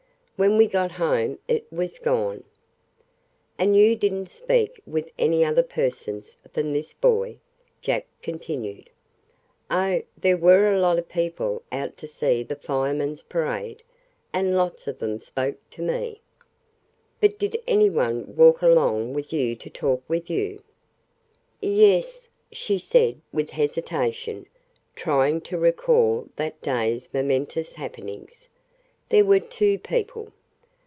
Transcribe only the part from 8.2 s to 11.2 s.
continued. "Oh, there were a lot of